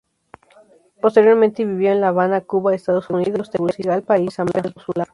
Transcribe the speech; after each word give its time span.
Posteriormente 0.99 1.63
vivió 1.63 1.91
en 1.91 2.01
La 2.01 2.07
Habana, 2.07 2.41
Cuba, 2.41 2.73
Estados 2.73 3.11
Unidos 3.11 3.51
Tegucigalpa 3.51 4.17
y 4.17 4.31
San 4.31 4.47
Pedro 4.47 4.71
Sula. 4.83 5.05